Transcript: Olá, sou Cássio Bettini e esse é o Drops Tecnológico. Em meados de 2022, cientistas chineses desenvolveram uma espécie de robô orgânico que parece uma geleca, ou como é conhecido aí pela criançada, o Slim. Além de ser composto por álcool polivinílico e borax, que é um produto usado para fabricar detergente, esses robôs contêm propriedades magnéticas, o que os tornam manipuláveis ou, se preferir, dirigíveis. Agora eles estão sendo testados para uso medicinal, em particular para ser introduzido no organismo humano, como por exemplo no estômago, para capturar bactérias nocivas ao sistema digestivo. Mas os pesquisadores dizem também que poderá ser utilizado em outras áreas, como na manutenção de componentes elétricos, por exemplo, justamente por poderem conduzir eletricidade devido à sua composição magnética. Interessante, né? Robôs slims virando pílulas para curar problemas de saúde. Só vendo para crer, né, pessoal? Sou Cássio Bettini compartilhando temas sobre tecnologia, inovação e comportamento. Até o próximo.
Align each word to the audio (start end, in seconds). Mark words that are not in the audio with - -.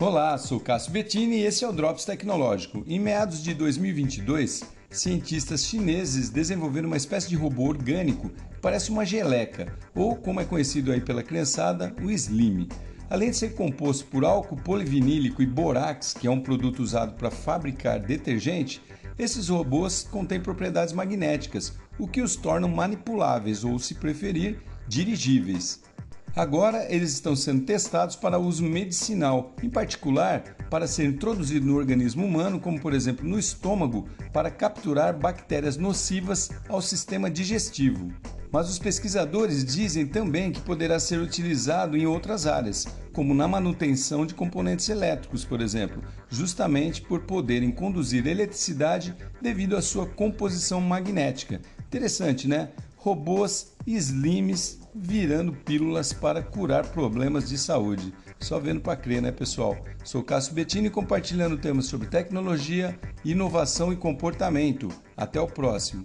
Olá, 0.00 0.38
sou 0.38 0.60
Cássio 0.60 0.92
Bettini 0.92 1.38
e 1.38 1.44
esse 1.44 1.64
é 1.64 1.68
o 1.68 1.72
Drops 1.72 2.04
Tecnológico. 2.04 2.84
Em 2.86 3.00
meados 3.00 3.42
de 3.42 3.52
2022, 3.52 4.62
cientistas 4.88 5.64
chineses 5.64 6.30
desenvolveram 6.30 6.86
uma 6.86 6.96
espécie 6.96 7.28
de 7.28 7.34
robô 7.34 7.64
orgânico 7.64 8.28
que 8.28 8.60
parece 8.62 8.92
uma 8.92 9.04
geleca, 9.04 9.76
ou 9.96 10.14
como 10.14 10.38
é 10.38 10.44
conhecido 10.44 10.92
aí 10.92 11.00
pela 11.00 11.20
criançada, 11.20 11.92
o 12.00 12.12
Slim. 12.12 12.68
Além 13.10 13.30
de 13.30 13.38
ser 13.38 13.56
composto 13.56 14.06
por 14.06 14.24
álcool 14.24 14.58
polivinílico 14.58 15.42
e 15.42 15.46
borax, 15.46 16.14
que 16.14 16.28
é 16.28 16.30
um 16.30 16.40
produto 16.40 16.78
usado 16.78 17.14
para 17.14 17.28
fabricar 17.28 17.98
detergente, 17.98 18.80
esses 19.18 19.48
robôs 19.48 20.06
contêm 20.08 20.40
propriedades 20.40 20.94
magnéticas, 20.94 21.72
o 21.98 22.06
que 22.06 22.22
os 22.22 22.36
tornam 22.36 22.68
manipuláveis 22.68 23.64
ou, 23.64 23.76
se 23.80 23.96
preferir, 23.96 24.60
dirigíveis. 24.86 25.82
Agora 26.36 26.86
eles 26.92 27.12
estão 27.12 27.34
sendo 27.34 27.64
testados 27.64 28.14
para 28.14 28.38
uso 28.38 28.62
medicinal, 28.62 29.54
em 29.62 29.68
particular 29.68 30.56
para 30.70 30.86
ser 30.86 31.04
introduzido 31.04 31.66
no 31.66 31.76
organismo 31.76 32.24
humano, 32.24 32.60
como 32.60 32.80
por 32.80 32.94
exemplo 32.94 33.26
no 33.26 33.38
estômago, 33.38 34.08
para 34.32 34.50
capturar 34.50 35.18
bactérias 35.18 35.76
nocivas 35.76 36.50
ao 36.68 36.80
sistema 36.80 37.30
digestivo. 37.30 38.12
Mas 38.50 38.70
os 38.70 38.78
pesquisadores 38.78 39.64
dizem 39.64 40.06
também 40.06 40.50
que 40.50 40.60
poderá 40.60 40.98
ser 40.98 41.18
utilizado 41.18 41.96
em 41.96 42.06
outras 42.06 42.46
áreas, 42.46 42.86
como 43.12 43.34
na 43.34 43.46
manutenção 43.46 44.24
de 44.24 44.32
componentes 44.32 44.88
elétricos, 44.88 45.44
por 45.44 45.60
exemplo, 45.60 46.02
justamente 46.30 47.02
por 47.02 47.20
poderem 47.22 47.70
conduzir 47.70 48.26
eletricidade 48.26 49.14
devido 49.42 49.76
à 49.76 49.82
sua 49.82 50.06
composição 50.06 50.80
magnética. 50.80 51.60
Interessante, 51.86 52.48
né? 52.48 52.70
Robôs 52.98 53.74
slims 53.86 54.80
virando 54.94 55.52
pílulas 55.52 56.12
para 56.12 56.42
curar 56.42 56.86
problemas 56.88 57.48
de 57.48 57.56
saúde. 57.56 58.12
Só 58.40 58.58
vendo 58.58 58.80
para 58.80 58.96
crer, 58.96 59.22
né, 59.22 59.32
pessoal? 59.32 59.76
Sou 60.04 60.22
Cássio 60.22 60.54
Bettini 60.54 60.90
compartilhando 60.90 61.56
temas 61.56 61.86
sobre 61.86 62.08
tecnologia, 62.08 62.98
inovação 63.24 63.92
e 63.92 63.96
comportamento. 63.96 64.88
Até 65.16 65.40
o 65.40 65.46
próximo. 65.46 66.04